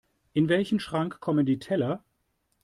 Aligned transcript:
In 0.33 0.49
welchen 0.49 0.79
Schrank 0.79 1.19
kommen 1.19 1.45
die 1.45 1.59
Teller? 1.59 2.03